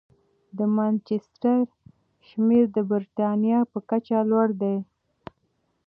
[0.57, 1.59] د مانچسټر
[2.27, 4.77] شمېر د بریتانیا په کچه لوړ دی.